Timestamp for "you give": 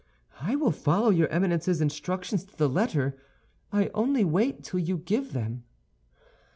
4.79-5.33